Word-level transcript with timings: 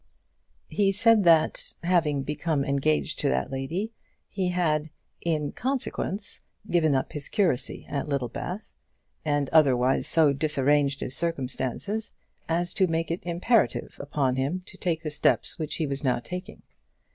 He 0.71 0.91
said, 0.91 1.25
that 1.25 1.75
having 1.83 2.23
become 2.23 2.65
engaged 2.65 3.19
to 3.19 3.29
that 3.29 3.51
lady, 3.51 3.93
he 4.29 4.49
had, 4.49 4.89
in 5.21 5.51
consequence, 5.51 6.39
given 6.67 6.95
up 6.95 7.13
his 7.13 7.29
curacy 7.29 7.85
at 7.87 8.09
Littlebath, 8.09 8.73
and 9.23 9.47
otherwise 9.51 10.07
so 10.07 10.33
disarranged 10.33 11.01
his 11.01 11.15
circumstances, 11.15 12.13
as 12.49 12.73
to 12.73 12.87
make 12.87 13.11
it 13.11 13.21
imperative 13.27 13.97
upon 13.99 14.37
him 14.37 14.63
to 14.65 14.75
take 14.79 15.03
the 15.03 15.11
steps 15.11 15.59
which 15.59 15.75
he 15.75 15.85
was 15.85 16.03
now 16.03 16.17
taking. 16.17 16.63